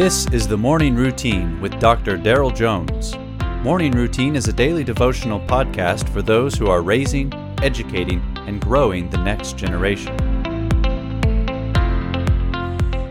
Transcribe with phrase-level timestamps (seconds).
[0.00, 2.16] This is the Morning Routine with Dr.
[2.16, 3.16] Daryl Jones.
[3.64, 7.34] Morning Routine is a daily devotional podcast for those who are raising,
[7.64, 10.16] educating, and growing the next generation.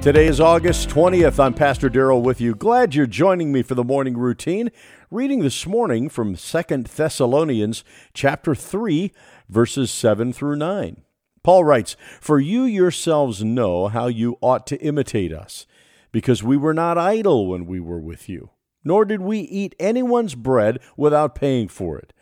[0.00, 1.38] Today is August 20th.
[1.38, 2.52] I'm Pastor Daryl with you.
[2.52, 4.68] Glad you're joining me for the morning routine.
[5.08, 6.62] Reading this morning from 2
[6.96, 9.12] Thessalonians chapter 3
[9.48, 11.02] verses 7 through 9.
[11.44, 15.64] Paul writes, "For you yourselves know how you ought to imitate us."
[16.12, 18.50] Because we were not idle when we were with you,
[18.84, 22.12] nor did we eat anyone's bread without paying for it.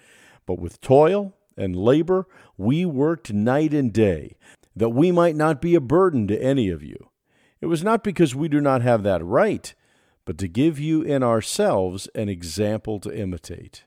[0.47, 2.27] But with toil and labor
[2.57, 4.37] we worked night and day,
[4.75, 7.11] that we might not be a burden to any of you.
[7.61, 9.75] It was not because we do not have that right,
[10.25, 13.85] but to give you in ourselves an example to imitate.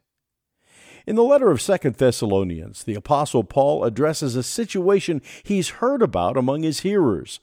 [1.06, 6.38] In the letter of Second Thessalonians, the Apostle Paul addresses a situation he's heard about
[6.38, 7.40] among his hearers.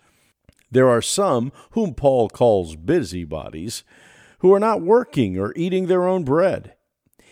[0.70, 3.84] There are some, whom Paul calls busybodies,
[4.38, 6.74] who are not working or eating their own bread.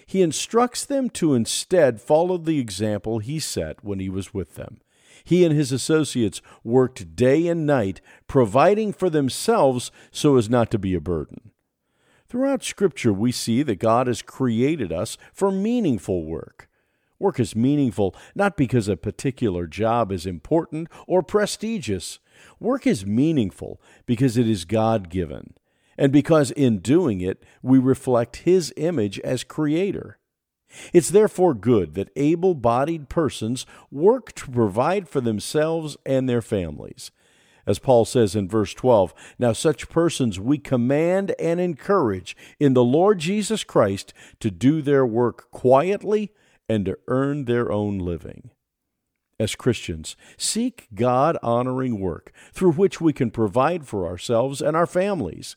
[0.06, 4.80] He instructs them to instead follow the example he set when he was with them.
[5.22, 10.78] He and his associates worked day and night, providing for themselves so as not to
[10.78, 11.50] be a burden.
[12.26, 16.68] Throughout Scripture, we see that God has created us for meaningful work.
[17.18, 22.20] Work is meaningful not because a particular job is important or prestigious,
[22.60, 25.54] Work is meaningful because it is God given,
[25.96, 30.18] and because in doing it we reflect His image as Creator.
[30.92, 37.10] It's therefore good that able bodied persons work to provide for themselves and their families.
[37.66, 42.84] As Paul says in verse 12, Now such persons we command and encourage in the
[42.84, 46.32] Lord Jesus Christ to do their work quietly
[46.68, 48.50] and to earn their own living
[49.38, 54.86] as Christians, seek God honoring work through which we can provide for ourselves and our
[54.86, 55.56] families.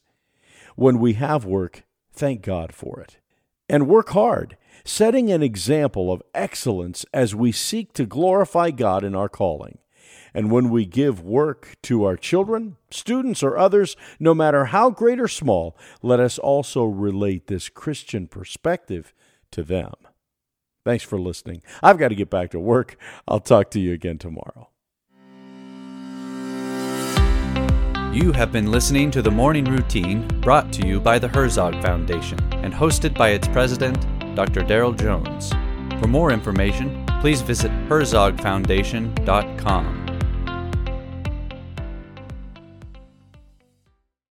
[0.75, 3.17] When we have work, thank God for it.
[3.67, 9.15] And work hard, setting an example of excellence as we seek to glorify God in
[9.15, 9.77] our calling.
[10.33, 15.19] And when we give work to our children, students, or others, no matter how great
[15.19, 19.13] or small, let us also relate this Christian perspective
[19.51, 19.93] to them.
[20.83, 21.61] Thanks for listening.
[21.83, 22.97] I've got to get back to work.
[23.27, 24.69] I'll talk to you again tomorrow.
[28.13, 32.37] You have been listening to the Morning Routine brought to you by the Herzog Foundation
[32.55, 34.01] and hosted by its president,
[34.35, 34.61] Dr.
[34.61, 35.53] Daryl Jones.
[36.01, 40.00] For more information, please visit herzogfoundation.com.